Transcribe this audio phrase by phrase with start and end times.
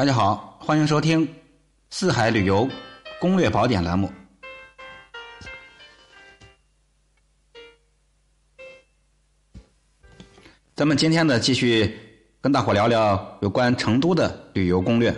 [0.00, 1.28] 大家好，欢迎收听
[1.90, 2.66] 《四海旅游
[3.20, 4.10] 攻略宝典》栏目。
[10.74, 11.98] 咱们今天呢，继续
[12.40, 15.14] 跟大伙聊聊有关成都的旅游攻略。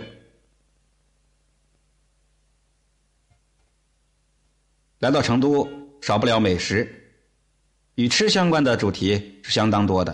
[4.99, 5.65] 来到成都，
[6.01, 7.13] 少不了美食，
[7.95, 10.13] 与吃相关的主题是相当多的，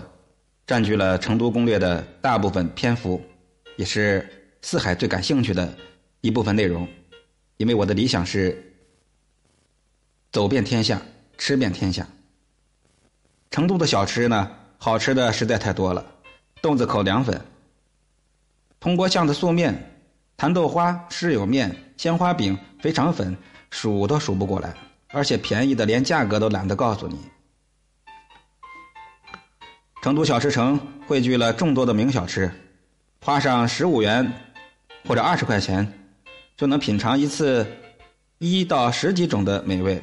[0.64, 3.20] 占据了成都攻略的大部分篇幅，
[3.76, 5.76] 也是四海最感兴趣的
[6.20, 6.88] 一部分内容。
[7.56, 8.74] 因为我的理想是
[10.32, 11.02] 走遍天下，
[11.36, 12.06] 吃遍天下。
[13.50, 14.50] 成都的小吃呢？
[14.78, 16.02] 好吃的实在太多了，
[16.62, 17.38] 豆子口凉粉、
[18.78, 20.00] 铜锅巷的素面、
[20.38, 23.36] 蚕豆花、湿油面、鲜花饼、肥肠粉，
[23.70, 24.74] 数都数不过来，
[25.08, 27.18] 而且便宜的连价格都懒得告诉你。
[30.02, 32.50] 成都小吃城汇聚了众多的名小吃，
[33.20, 34.32] 花上十五元
[35.06, 35.86] 或者二十块钱，
[36.56, 37.66] 就能品尝一次
[38.38, 40.00] 一到十几种的美味。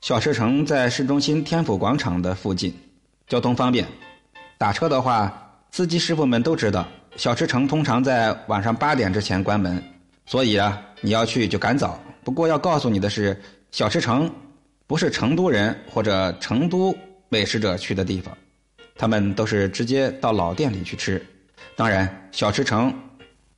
[0.00, 2.74] 小吃城在市中心天府广场的附近。
[3.28, 3.86] 交通方便，
[4.58, 5.32] 打车的话，
[5.70, 9.82] 司机师傅们都知道，小吃城通常在晚上八点之前关门，
[10.26, 11.98] 所以啊，你要去就赶早。
[12.24, 14.30] 不过要告诉你的是，小吃城
[14.86, 16.94] 不是成都人或者成都
[17.30, 18.36] 美食者去的地方，
[18.96, 21.24] 他们都是直接到老店里去吃。
[21.74, 22.92] 当然，小吃城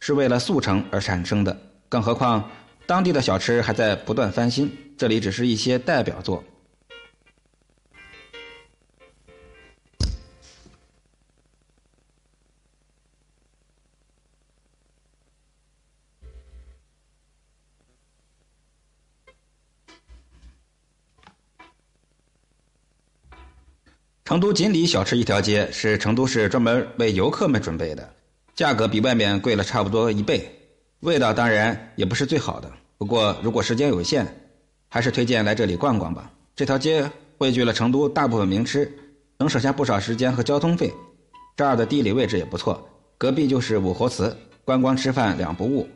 [0.07, 2.51] 是为了速成而产生的，更何况
[2.85, 6.45] 当地的小吃还在不断翻新，这里只是一些代表作。
[24.27, 28.15] 成都锦里小吃一条街是成都市专门为游客们准备的，
[28.55, 30.49] 价格比外面贵了差不多一倍，
[31.01, 32.71] 味道当然也不是最好的。
[32.97, 34.27] 不过如果时间有限，
[34.89, 36.31] 还是推荐来这里逛逛吧。
[36.55, 38.91] 这条街汇聚了成都大部分名吃，
[39.39, 40.93] 能省下不少时间和交通费。
[41.57, 42.89] 这儿的地理位置也不错，
[43.19, 45.89] 隔壁就是武侯祠，观光吃饭两不误。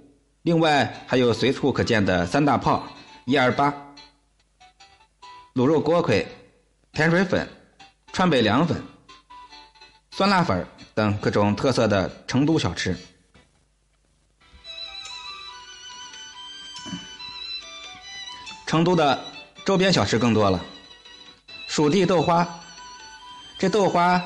[0.42, 2.86] 另外还有随处可见的三大炮、
[3.24, 3.72] 一二八、
[5.54, 6.26] 卤肉锅盔、
[6.92, 7.46] 甜水粉。
[8.10, 8.82] 川北凉粉、
[10.10, 10.66] 酸辣粉儿
[10.98, 12.96] 等各种特色的成都小吃。
[18.66, 19.16] 成都的
[19.64, 20.60] 周边小吃更多了，
[21.68, 22.44] 蜀地豆花。
[23.60, 24.20] 这豆花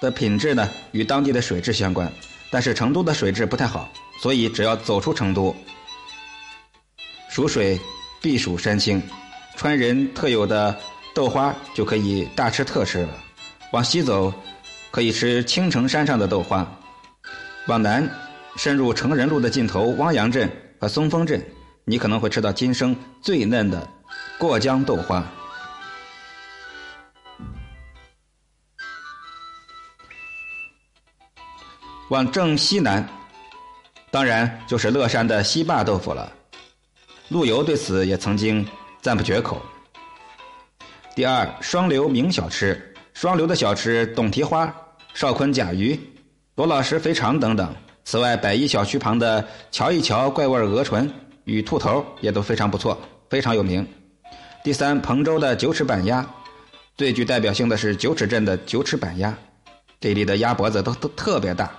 [0.00, 2.10] 的品质呢，与当地的水质相关，
[2.50, 3.86] 但是成都的水质不太好，
[4.22, 5.54] 所以只要走出成都，
[7.28, 7.78] 蜀水
[8.22, 9.02] 必属山清，
[9.54, 10.74] 川人特有的
[11.14, 13.10] 豆花就可以大吃特吃了。
[13.72, 14.32] 往西走，
[14.96, 16.64] 可以吃青城山上的豆花；
[17.66, 18.08] 往南，
[18.56, 21.38] 深入成人路的尽头汪洋镇和松峰镇，
[21.84, 23.86] 你可能会吃到今生最嫩的
[24.38, 25.22] 过江豆花。
[32.08, 33.06] 往正西南，
[34.10, 36.32] 当然就是乐山的西坝豆腐了。
[37.28, 38.66] 陆游对此也曾经
[39.02, 39.60] 赞不绝口。
[41.14, 42.94] 第二，双流名小吃。
[43.12, 44.70] 双流的小吃，董蹄花、
[45.16, 45.98] 邵坤甲鱼、
[46.56, 47.74] 罗老师肥肠等等。
[48.04, 51.10] 此外，百亿小区旁的瞧一瞧怪味鹅唇
[51.44, 53.00] 与兔头也都非常不错，
[53.30, 53.88] 非常有名。
[54.62, 56.28] 第三，彭州的九齿板鸭，
[56.98, 59.34] 最具代表性的是九齿镇的九齿板鸭，
[59.98, 61.74] 这里的鸭脖子都都特别大，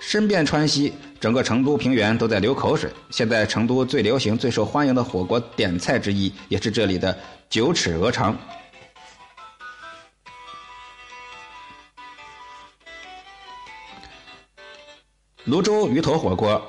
[0.00, 2.90] 身遍川西，整个成都平原都在流口水。
[3.10, 7.14] 现在成都最流行、最受欢迎的火锅点菜之一，也是这里的
[7.50, 8.34] 九齿鹅肠。
[15.48, 16.62] 泸州鱼头火锅，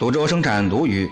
[0.00, 1.08] 泸州生产鲈鱼，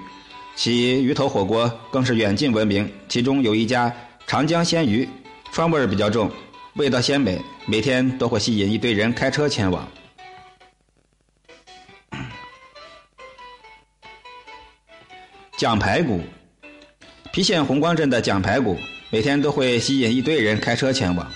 [0.57, 2.93] 其鱼头火锅更是远近闻名。
[3.09, 3.95] 其中有一家
[4.27, 5.09] 长江鲜鱼，
[5.53, 6.29] 川味儿比较重，
[6.75, 9.87] 味道鲜美，每天都会吸引一堆人开车前往。
[15.56, 16.21] 蒋排骨，
[17.33, 18.77] 郫县红光镇的蒋排骨，
[19.11, 21.31] 每天都会吸引一堆人开车前往。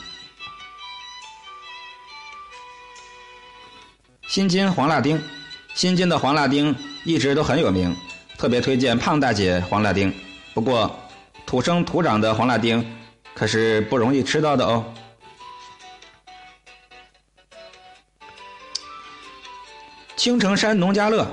[4.27, 5.23] 新津黄辣丁。
[5.75, 6.75] 新津的黄辣丁
[7.05, 7.97] 一直都很有名，
[8.39, 10.13] 特别推荐胖大姐黄辣丁。
[10.55, 10.95] 不过，
[11.47, 12.85] 土生土长的黄辣丁
[13.35, 14.85] 可是不容易吃到的哦。
[20.15, 21.27] 青城山农家乐，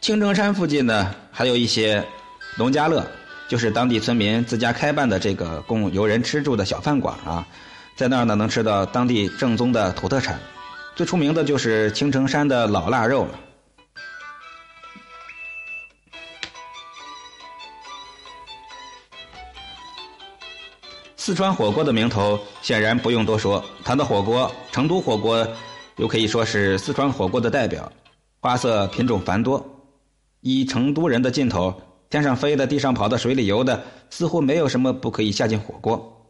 [0.00, 2.04] 青城山附近呢还有一些
[2.56, 3.04] 农家乐，
[3.48, 7.44] 就是当地村民自家开办的这个供游人吃住的小饭馆啊，
[7.96, 10.38] 在那儿呢能吃到当地正宗的土特产。
[10.94, 13.40] 最出名的就是青城山的老腊肉了。
[21.16, 25.46] 四川火锅的名头显然不用多说谈到火锅成都火锅
[25.96, 27.90] 又可以说是四川火锅的代表
[28.40, 29.64] 花色品种繁多。
[30.40, 31.72] 以成都人的劲头
[32.10, 33.80] 天上飞的地上跑的水里游的
[34.10, 36.21] 似乎没有什么不可以下进火锅。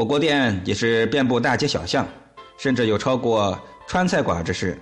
[0.00, 2.08] 火锅店也是遍布大街小巷，
[2.56, 4.80] 甚至有超过川菜馆之势。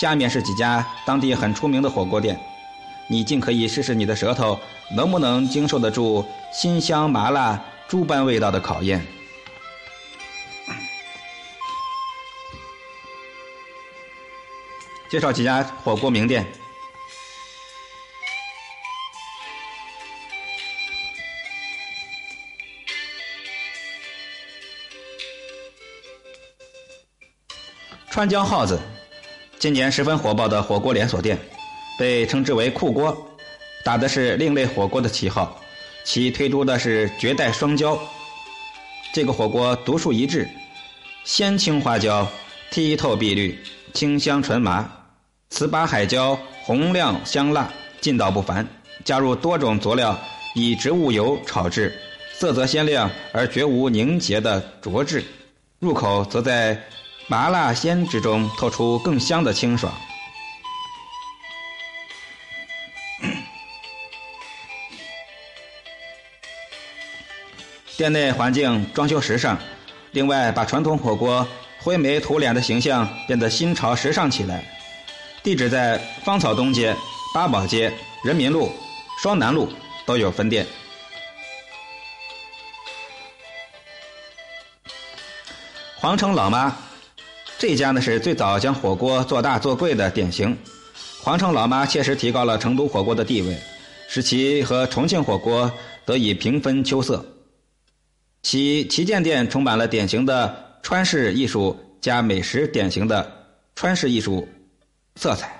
[0.00, 2.40] 下面是几家当地很出名的火锅店，
[3.06, 4.58] 你尽可以试试你的舌头
[4.96, 6.24] 能不能经受得住
[6.54, 9.06] 辛香麻辣诸般味道的考验。
[15.10, 16.46] 介绍几家火锅名店：
[28.16, 28.80] 川江耗子。
[29.58, 31.38] 今年十分火爆的火锅连锁店，
[31.98, 33.14] 被称之为“酷锅”，
[33.84, 35.60] 打的是另类火锅的旗号。
[36.02, 37.98] 其推出的是绝代双骄，
[39.12, 40.48] 这个火锅独树一帜，
[41.24, 42.26] 鲜青花椒，
[42.72, 43.58] 剔透碧绿，
[43.92, 44.90] 清香纯麻，
[45.50, 47.70] 糍粑海椒红亮香辣，
[48.00, 48.66] 劲道不凡。
[49.04, 50.18] 加入多种佐料，
[50.54, 51.94] 以植物油炒制，
[52.32, 55.22] 色泽鲜亮而绝无凝结的浊质，
[55.80, 56.82] 入口则在。
[57.28, 59.92] 麻辣鲜之中透出更香的清爽。
[67.96, 69.58] 店内环境装修时尚，
[70.12, 71.46] 另外把传统火锅
[71.80, 74.62] 灰眉土脸的形象变得新潮时尚起来。
[75.42, 76.94] 地址在芳草东街、
[77.34, 77.92] 八宝街、
[78.22, 78.70] 人民路、
[79.20, 79.72] 双南路
[80.04, 80.64] 都有分店。
[85.96, 86.85] 皇城老妈。
[87.58, 90.56] 这家呢是最早将火锅做大做贵的典型，
[91.22, 93.56] 皇城老妈切实提高了成都火锅的地位，
[94.08, 95.72] 使其和重庆火锅
[96.04, 97.24] 得以平分秋色。
[98.42, 103.32] 其旗舰店充满了典型的川式艺术加美食典型的
[103.74, 104.46] 川式艺术
[105.16, 105.58] 色彩，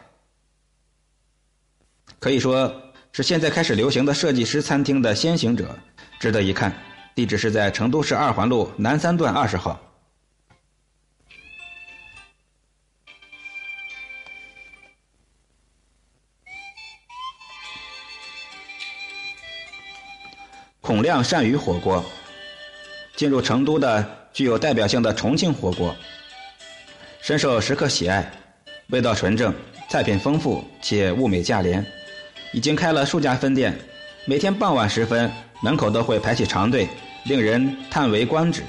[2.19, 2.71] 可以说
[3.11, 5.75] 是现在开始流行的设计师餐厅的先行者，
[6.21, 6.73] 值得一看。
[7.15, 9.81] 地址是在成都市二环路南三段二十号。
[20.87, 22.05] 孔亮鳝鱼火锅，
[23.17, 25.93] 进入成都的具有代表性的重庆火锅，
[27.21, 28.31] 深受食客喜爱，
[28.91, 29.53] 味道纯正，
[29.89, 31.85] 菜品丰富且物美价廉，
[32.53, 33.77] 已经开了数家分店，
[34.27, 35.29] 每天傍晚时分
[35.61, 36.89] 门口都会排起长队，
[37.25, 38.63] 令人叹为观止。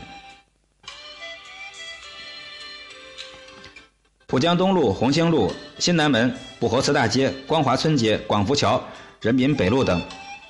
[4.25, 8.83] 浦江东路、红星路、新南门、武侯祠大街、光华村街、广福桥、
[9.21, 10.01] 人民北路等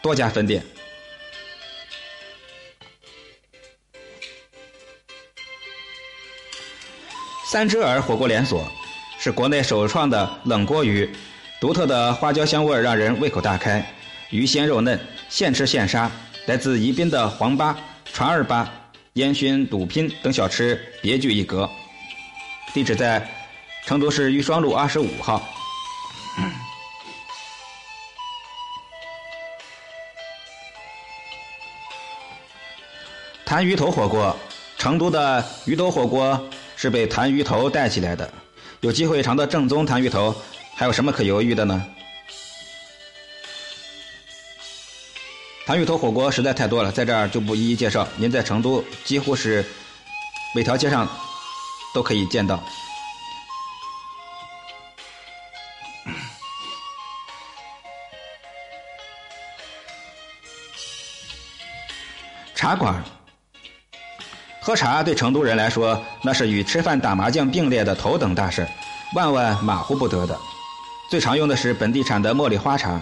[0.01, 0.63] 多家分店。
[7.49, 8.69] 三只耳火锅连锁
[9.17, 11.09] 是国内首创的冷锅鱼，
[11.61, 13.81] 独特的花椒香味让人胃口大开，
[14.31, 14.99] 鱼鲜肉嫩，
[15.30, 16.11] 现吃现杀。
[16.45, 17.73] 来自宜宾的黄粑、
[18.11, 18.68] 传儿粑、
[19.13, 21.69] 烟熏肚拼等小吃别具一格。
[22.73, 23.25] 地址在
[23.85, 25.42] 成都市玉双路二十五号。
[33.45, 34.37] 谭鱼头火锅，
[34.77, 36.45] 成都的鱼头火锅。
[36.79, 38.31] 是被谭鱼头带起来的，
[38.81, 40.33] 有机会尝到正宗谭鱼头，
[40.75, 41.83] 还有什么可犹豫的呢？
[45.65, 48.07] 谭鱼头火锅实在太多了，在这儿就不一一介绍。
[48.15, 49.65] 您在成都几乎是
[50.53, 51.09] 每条街上
[51.95, 52.63] 都可以见到。
[62.53, 63.17] 茶馆。
[64.68, 68.68] 喝茶对成都人来说，那是与吃饭打麻将并列的头等大事，
[69.16, 70.38] 万万马虎不得的。
[71.09, 73.02] 最常用的是本地产的茉莉花茶，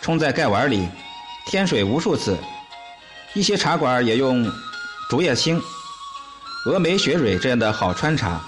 [0.00, 0.88] 冲在盖碗里，
[1.46, 2.36] 添水无数次。
[3.34, 4.50] 一些茶馆也用
[5.08, 5.62] 竹叶青、
[6.66, 8.40] 峨眉雪蕊这样的好川茶。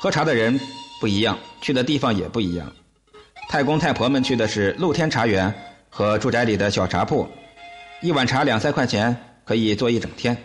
[0.00, 0.58] 喝茶的人
[1.00, 2.66] 不一样，去的地方也不一样。
[3.48, 5.54] 太公太婆们去的是露天茶园
[5.88, 7.28] 和住宅里的小茶铺，
[8.00, 10.36] 一碗茶两三块钱可以坐一整天。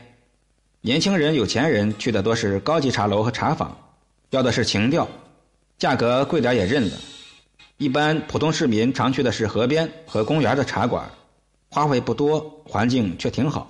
[0.88, 3.77] 年轻人、有钱人去的多是高级茶楼和茶坊，
[4.29, 5.06] 要的是情调，
[5.77, 6.98] 价格贵点也认了。
[7.75, 11.12] 一般普通市民常去的是河边和公园的茶馆，
[11.67, 13.70] 花费不多，环境却挺好。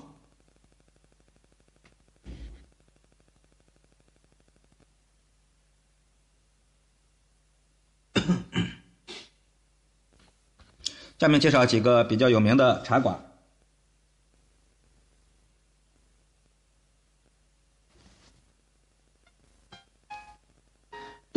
[11.17, 13.26] 下面介绍几个比较有名的茶馆。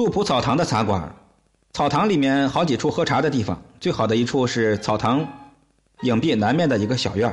[0.00, 1.14] 杜甫草堂的茶馆，
[1.74, 5.28] 草堂里面好几处喝茶的地方，最好的一处是草堂
[6.04, 7.30] 影壁南面的一个小院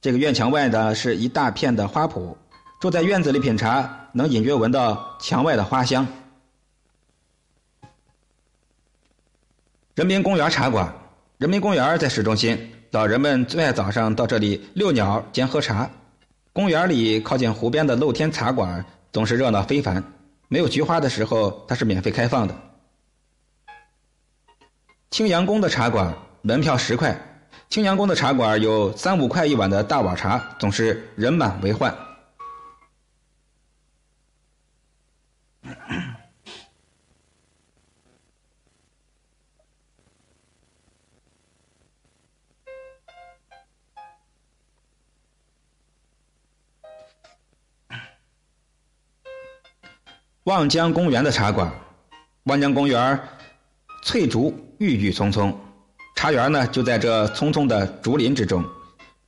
[0.00, 2.36] 这个院墙外的是一大片的花圃，
[2.80, 6.06] 坐在院子里品茶，能隐约闻到墙外的花香。
[9.96, 10.94] 人民公园茶馆，
[11.38, 15.90] 人民公园在市中心，老人们最爱早上到这里遛鸟兼喝茶。
[16.52, 20.00] 公园里靠近湖边的露天茶馆总是热闹非凡。
[20.48, 22.54] 没有菊花的时候，它是免费开放的。
[25.10, 27.16] 青羊宫的茶馆门票十块，
[27.68, 31.94] 青羊宫的茶馆有三五块一碗的大碗茶，总是人满为患。
[50.48, 51.70] 望江公园的茶馆，
[52.44, 53.20] 望江公园
[54.02, 55.54] 翠竹郁郁葱葱，
[56.16, 58.64] 茶园呢就在这葱葱的竹林之中。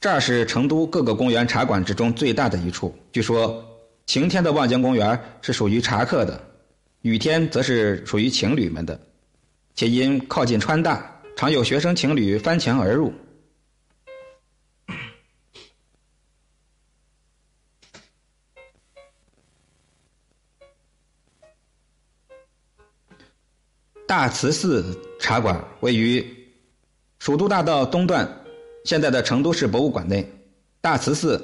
[0.00, 2.98] 这儿是成都各个公园茶馆之中最大的一处。
[3.12, 3.62] 据说
[4.06, 6.40] 晴天的望江公园是属于茶客的，
[7.02, 8.98] 雨天则是属于情侣们的，
[9.74, 11.04] 且因靠近川大，
[11.36, 13.12] 常有学生情侣翻墙而入。
[24.10, 24.84] 大慈寺
[25.20, 26.20] 茶馆位于
[27.20, 28.28] 蜀都大道东段，
[28.84, 30.28] 现在的成都市博物馆内。
[30.80, 31.40] 大慈寺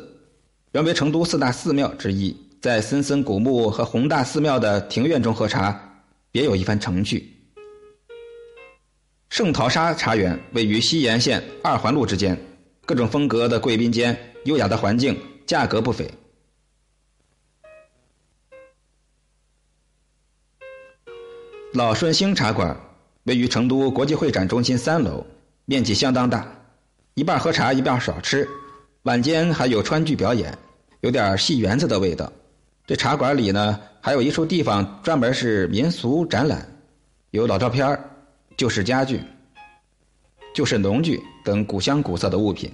[0.72, 5.80] 原为成都四大寺庙之一，在森森古墓和宏大寺庙的庭院中喝茶，
[6.32, 7.32] 别有一番情趣。
[9.30, 12.36] 圣淘沙茶园位于西延线二环路之间，
[12.84, 16.10] 各种风格的贵宾间，优雅的环境，价格不菲。
[21.76, 22.74] 老顺兴茶馆
[23.24, 25.22] 位于成都国际会展中心三楼，
[25.66, 26.50] 面积相当大，
[27.12, 28.48] 一半喝茶一半少吃，
[29.02, 30.56] 晚间还有川剧表演，
[31.02, 32.32] 有点戏园子的味道。
[32.86, 36.66] 这茶馆里呢，还有一处地方专门是民俗展览，
[37.32, 38.00] 有老照片、
[38.56, 39.20] 旧式家具、
[40.54, 42.72] 旧式农具等古香古色的物品。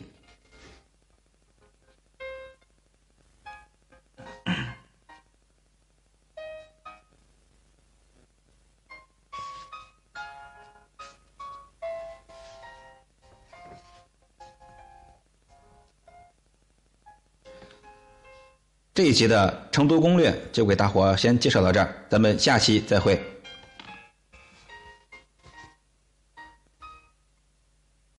[19.02, 23.20] 这一集的成都攻略就给大伙先介绍到这儿，咱们下期再会。